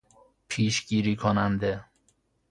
پیشگیری 0.49 1.15
کننده 1.15 1.85